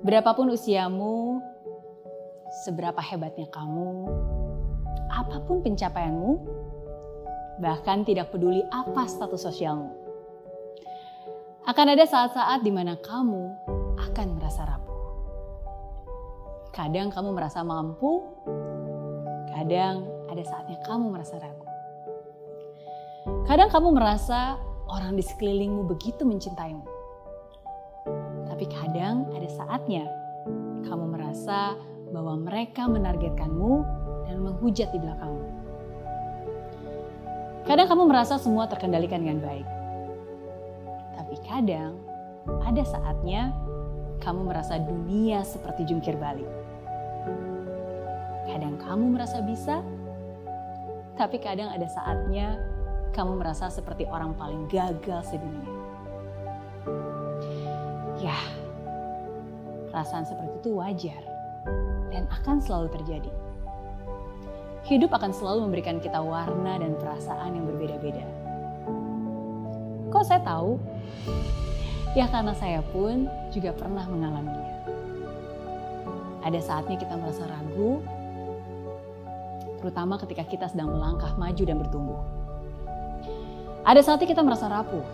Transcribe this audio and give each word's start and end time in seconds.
Berapapun 0.00 0.48
usiamu, 0.48 1.44
seberapa 2.64 3.04
hebatnya 3.04 3.44
kamu, 3.52 4.08
apa 5.12 5.44
pun 5.44 5.60
pencapaianmu, 5.60 6.32
bahkan 7.60 8.00
tidak 8.08 8.32
peduli 8.32 8.64
apa 8.72 9.04
status 9.04 9.44
sosialmu. 9.44 9.92
Akan 11.68 11.92
ada 11.92 12.08
saat-saat 12.08 12.64
di 12.64 12.72
mana 12.72 12.96
kamu 12.96 13.44
akan 14.00 14.28
merasa 14.40 14.64
rapuh. 14.64 15.00
Kadang 16.72 17.12
kamu 17.12 17.36
merasa 17.36 17.60
mampu, 17.60 18.24
kadang 19.52 20.08
ada 20.32 20.42
saatnya 20.48 20.80
kamu 20.88 21.12
merasa 21.12 21.36
ragu. 21.36 21.68
Kadang 23.44 23.68
kamu 23.68 23.92
merasa 23.92 24.56
orang 24.88 25.12
di 25.12 25.22
sekelilingmu 25.22 25.84
begitu 25.86 26.24
mencintaimu. 26.24 26.89
Tapi 28.60 28.76
kadang 28.76 29.24
ada 29.32 29.48
saatnya 29.56 30.04
kamu 30.84 31.16
merasa 31.16 31.80
bahwa 32.12 32.44
mereka 32.44 32.84
menargetkanmu 32.92 33.72
dan 34.28 34.36
menghujat 34.36 34.92
di 34.92 35.00
belakangmu. 35.00 35.48
Kadang 37.64 37.88
kamu 37.88 38.04
merasa 38.04 38.36
semua 38.36 38.68
terkendalikan 38.68 39.24
dengan 39.24 39.40
baik. 39.40 39.64
Tapi 41.16 41.40
kadang 41.40 42.04
ada 42.60 42.84
saatnya 42.84 43.48
kamu 44.20 44.52
merasa 44.52 44.76
dunia 44.76 45.40
seperti 45.40 45.88
jungkir 45.88 46.20
balik. 46.20 46.44
Kadang 48.44 48.76
kamu 48.76 49.16
merasa 49.16 49.40
bisa, 49.40 49.80
tapi 51.16 51.40
kadang 51.40 51.72
ada 51.72 51.88
saatnya 51.88 52.60
kamu 53.16 53.40
merasa 53.40 53.72
seperti 53.72 54.04
orang 54.04 54.36
paling 54.36 54.68
gagal 54.68 55.32
sedunia. 55.32 55.79
Ya, 58.20 58.36
perasaan 59.88 60.28
seperti 60.28 60.60
itu 60.60 60.76
wajar 60.76 61.24
dan 62.12 62.28
akan 62.28 62.60
selalu 62.60 62.92
terjadi. 63.00 63.32
Hidup 64.84 65.08
akan 65.16 65.32
selalu 65.32 65.64
memberikan 65.64 65.96
kita 66.04 66.20
warna 66.20 66.76
dan 66.76 67.00
perasaan 67.00 67.56
yang 67.56 67.64
berbeda-beda. 67.64 68.24
Kok 70.12 70.24
saya 70.26 70.44
tahu? 70.44 70.76
Ya 72.12 72.28
karena 72.28 72.52
saya 72.52 72.84
pun 72.92 73.24
juga 73.56 73.72
pernah 73.72 74.04
mengalaminya. 74.04 74.84
Ada 76.44 76.60
saatnya 76.60 77.00
kita 77.00 77.16
merasa 77.16 77.48
ragu, 77.48 78.04
terutama 79.80 80.20
ketika 80.20 80.44
kita 80.44 80.66
sedang 80.68 80.92
melangkah 80.92 81.32
maju 81.40 81.62
dan 81.64 81.76
bertumbuh. 81.80 82.20
Ada 83.88 84.04
saatnya 84.04 84.28
kita 84.28 84.44
merasa 84.44 84.68
rapuh, 84.68 85.04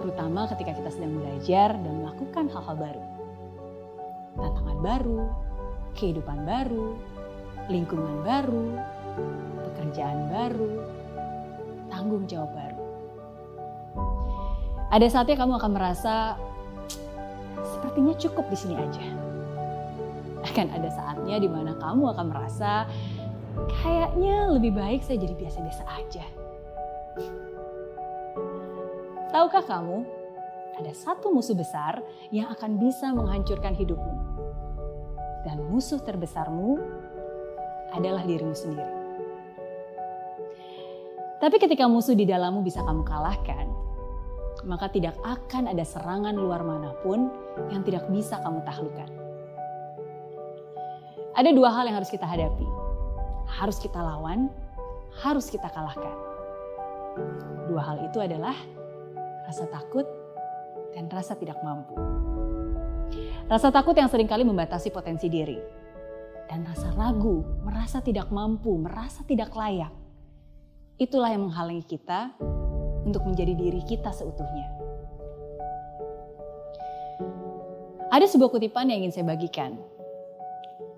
terutama 0.00 0.48
ketika 0.48 0.72
kita 0.72 0.90
sedang 0.90 1.20
belajar 1.20 1.76
dan 1.76 1.92
melakukan 2.00 2.48
hal-hal 2.48 2.76
baru. 2.76 3.04
Tantangan 4.40 4.78
baru, 4.80 5.20
kehidupan 5.94 6.48
baru, 6.48 6.96
lingkungan 7.68 8.24
baru, 8.24 8.80
pekerjaan 9.68 10.32
baru, 10.32 10.72
tanggung 11.92 12.24
jawab 12.24 12.50
baru. 12.56 12.80
Ada 14.90 15.06
saatnya 15.06 15.38
kamu 15.38 15.60
akan 15.60 15.72
merasa 15.76 16.34
sepertinya 17.62 18.16
cukup 18.16 18.48
di 18.50 18.56
sini 18.58 18.74
aja. 18.74 19.06
Akan 20.40 20.72
ada 20.72 20.88
saatnya 20.90 21.36
di 21.38 21.46
mana 21.46 21.76
kamu 21.76 22.10
akan 22.16 22.26
merasa 22.32 22.88
kayaknya 23.84 24.50
lebih 24.56 24.72
baik 24.74 25.04
saya 25.04 25.20
jadi 25.20 25.34
biasa-biasa 25.36 25.82
aja. 25.84 26.24
Tahukah 29.30 29.62
kamu, 29.62 30.02
ada 30.74 30.90
satu 30.90 31.30
musuh 31.30 31.54
besar 31.54 32.02
yang 32.34 32.50
akan 32.50 32.82
bisa 32.82 33.14
menghancurkan 33.14 33.78
hidupmu. 33.78 34.14
Dan 35.46 35.70
musuh 35.70 36.02
terbesarmu 36.02 36.82
adalah 37.94 38.26
dirimu 38.26 38.50
sendiri. 38.50 38.90
Tapi 41.38 41.56
ketika 41.62 41.86
musuh 41.86 42.12
di 42.18 42.26
dalammu 42.26 42.66
bisa 42.66 42.82
kamu 42.82 43.06
kalahkan, 43.06 43.70
maka 44.66 44.90
tidak 44.90 45.14
akan 45.22 45.70
ada 45.70 45.86
serangan 45.86 46.34
luar 46.34 46.66
mana 46.66 46.90
pun 47.00 47.30
yang 47.70 47.86
tidak 47.86 48.10
bisa 48.10 48.36
kamu 48.42 48.60
taklukkan. 48.66 49.08
Ada 51.38 51.54
dua 51.54 51.70
hal 51.70 51.86
yang 51.86 52.02
harus 52.02 52.10
kita 52.10 52.26
hadapi. 52.26 52.66
Harus 53.46 53.78
kita 53.78 53.96
lawan, 53.96 54.50
harus 55.22 55.46
kita 55.48 55.70
kalahkan. 55.70 56.12
Dua 57.70 57.80
hal 57.80 58.10
itu 58.10 58.18
adalah 58.18 58.58
rasa 59.50 59.66
takut 59.66 60.06
dan 60.94 61.10
rasa 61.10 61.34
tidak 61.34 61.58
mampu. 61.66 61.98
Rasa 63.50 63.74
takut 63.74 63.98
yang 63.98 64.06
sering 64.06 64.30
kali 64.30 64.46
membatasi 64.46 64.94
potensi 64.94 65.26
diri. 65.26 65.58
Dan 66.46 66.62
rasa 66.62 66.94
ragu, 66.94 67.42
merasa 67.66 67.98
tidak 67.98 68.30
mampu, 68.30 68.78
merasa 68.78 69.26
tidak 69.26 69.50
layak. 69.58 69.90
Itulah 71.02 71.34
yang 71.34 71.50
menghalangi 71.50 71.82
kita 71.82 72.30
untuk 73.02 73.26
menjadi 73.26 73.58
diri 73.58 73.82
kita 73.82 74.14
seutuhnya. 74.14 74.70
Ada 78.14 78.30
sebuah 78.30 78.54
kutipan 78.54 78.86
yang 78.86 79.02
ingin 79.02 79.18
saya 79.18 79.26
bagikan. 79.34 79.82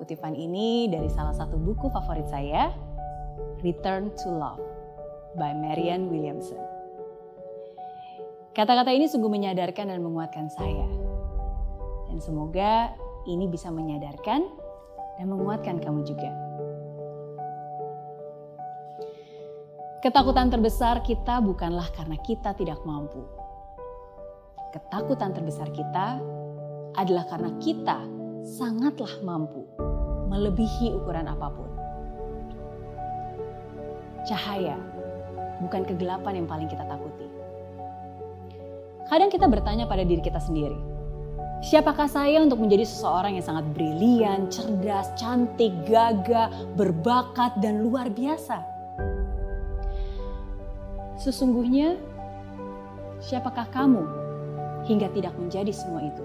Kutipan 0.00 0.32
ini 0.32 0.88
dari 0.88 1.12
salah 1.12 1.36
satu 1.36 1.60
buku 1.60 1.92
favorit 1.92 2.28
saya, 2.32 2.72
Return 3.60 4.08
to 4.24 4.32
Love 4.32 4.64
by 5.36 5.52
Marianne 5.52 6.08
Williamson. 6.08 6.67
Kata-kata 8.58 8.90
ini 8.90 9.06
sungguh 9.06 9.30
menyadarkan 9.30 9.86
dan 9.86 10.02
menguatkan 10.02 10.50
saya. 10.50 10.90
Dan 12.10 12.18
semoga 12.18 12.90
ini 13.30 13.46
bisa 13.46 13.70
menyadarkan 13.70 14.42
dan 15.14 15.26
menguatkan 15.30 15.78
kamu 15.78 16.02
juga. 16.02 16.26
Ketakutan 20.02 20.50
terbesar 20.50 21.06
kita 21.06 21.38
bukanlah 21.38 21.86
karena 21.94 22.18
kita 22.18 22.50
tidak 22.58 22.82
mampu. 22.82 23.22
Ketakutan 24.74 25.30
terbesar 25.30 25.70
kita 25.70 26.18
adalah 26.98 27.30
karena 27.30 27.54
kita 27.62 28.02
sangatlah 28.42 29.22
mampu 29.22 29.70
melebihi 30.34 30.98
ukuran 30.98 31.30
apa 31.30 31.46
pun. 31.46 31.70
Cahaya 34.26 34.74
bukan 35.62 35.86
kegelapan 35.86 36.42
yang 36.42 36.50
paling 36.50 36.66
kita 36.66 36.82
takuti. 36.90 37.27
Kadang 39.08 39.32
kita 39.32 39.48
bertanya 39.48 39.88
pada 39.88 40.04
diri 40.04 40.20
kita 40.20 40.36
sendiri, 40.36 40.76
siapakah 41.64 42.04
saya 42.04 42.44
untuk 42.44 42.60
menjadi 42.60 42.84
seseorang 42.84 43.40
yang 43.40 43.46
sangat 43.48 43.64
brilian, 43.72 44.52
cerdas, 44.52 45.08
cantik, 45.16 45.72
gagah, 45.88 46.52
berbakat, 46.76 47.56
dan 47.64 47.80
luar 47.80 48.12
biasa? 48.12 48.60
Sesungguhnya, 51.16 51.96
siapakah 53.24 53.64
kamu 53.72 54.04
hingga 54.84 55.08
tidak 55.16 55.32
menjadi 55.40 55.72
semua 55.72 56.04
itu? 56.04 56.24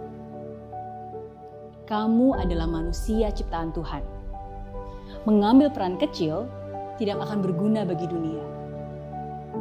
Kamu 1.88 2.36
adalah 2.36 2.68
manusia 2.68 3.32
ciptaan 3.32 3.72
Tuhan. 3.72 4.04
Mengambil 5.24 5.72
peran 5.72 5.96
kecil 5.96 6.52
tidak 7.00 7.24
akan 7.24 7.40
berguna 7.40 7.88
bagi 7.88 8.12
dunia. 8.12 8.63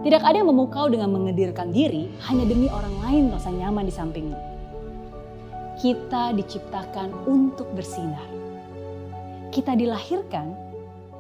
Tidak 0.01 0.23
ada 0.25 0.41
yang 0.41 0.49
memukau 0.49 0.89
dengan 0.89 1.13
mengedirkan 1.13 1.69
diri 1.69 2.09
hanya 2.25 2.49
demi 2.49 2.73
orang 2.73 2.97
lain 3.05 3.23
merasa 3.29 3.53
nyaman 3.53 3.85
di 3.85 3.93
sampingmu. 3.93 4.39
Kita 5.77 6.33
diciptakan 6.33 7.29
untuk 7.29 7.69
bersinar. 7.77 8.25
Kita 9.53 9.77
dilahirkan 9.77 10.57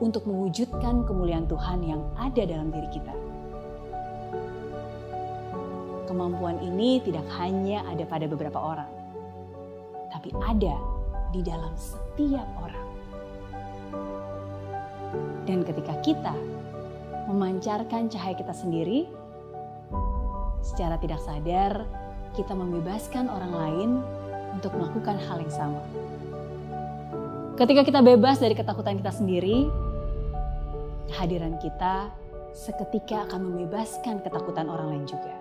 untuk 0.00 0.24
mewujudkan 0.24 1.04
kemuliaan 1.04 1.44
Tuhan 1.44 1.84
yang 1.84 2.00
ada 2.16 2.42
dalam 2.48 2.72
diri 2.72 2.88
kita 2.88 3.12
kemampuan 6.12 6.60
ini 6.60 7.00
tidak 7.00 7.24
hanya 7.40 7.80
ada 7.88 8.04
pada 8.04 8.28
beberapa 8.28 8.60
orang, 8.60 8.92
tapi 10.12 10.28
ada 10.44 10.76
di 11.32 11.40
dalam 11.40 11.72
setiap 11.72 12.44
orang. 12.60 12.86
Dan 15.48 15.64
ketika 15.64 15.96
kita 16.04 16.36
memancarkan 17.30 18.10
cahaya 18.10 18.34
kita 18.34 18.54
sendiri, 18.54 19.06
secara 20.62 20.96
tidak 20.98 21.20
sadar 21.22 21.84
kita 22.32 22.56
membebaskan 22.56 23.28
orang 23.28 23.52
lain 23.52 23.90
untuk 24.56 24.72
melakukan 24.72 25.20
hal 25.28 25.42
yang 25.42 25.52
sama. 25.52 25.82
Ketika 27.60 27.84
kita 27.84 28.00
bebas 28.00 28.40
dari 28.40 28.56
ketakutan 28.56 28.96
kita 28.96 29.12
sendiri, 29.12 29.68
kehadiran 31.12 31.60
kita 31.60 32.08
seketika 32.56 33.28
akan 33.28 33.52
membebaskan 33.52 34.24
ketakutan 34.24 34.68
orang 34.72 34.96
lain 34.96 35.04
juga. 35.04 35.32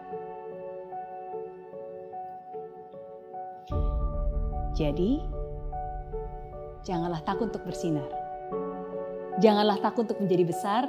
Jadi, 4.75 5.23
janganlah 6.83 7.23
takut 7.23 7.51
untuk 7.51 7.63
bersinar. 7.63 8.07
Janganlah 9.39 9.79
takut 9.79 10.07
untuk 10.09 10.19
menjadi 10.19 10.43
besar. 10.47 10.83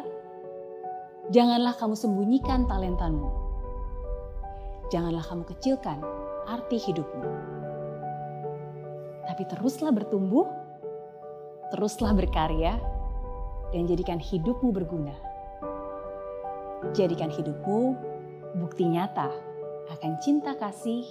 Janganlah 1.33 1.73
kamu 1.81 1.97
sembunyikan 1.97 2.69
talentamu. 2.69 3.33
Janganlah 4.93 5.25
kamu 5.25 5.49
kecilkan 5.49 5.97
arti 6.45 6.77
hidupmu. 6.77 7.25
Tapi 9.25 9.43
teruslah 9.49 9.97
bertumbuh, 9.97 10.45
teruslah 11.73 12.13
berkarya, 12.13 12.77
dan 13.73 13.89
jadikan 13.89 14.21
hidupmu 14.21 14.77
berguna. 14.77 15.17
Jadikan 16.93 17.33
hidupmu 17.33 17.97
bukti 18.61 18.85
nyata 18.93 19.33
akan 19.89 20.13
cinta 20.21 20.53
kasih 20.53 21.09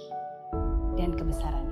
dan 0.94 1.18
kebesarannya. 1.18 1.71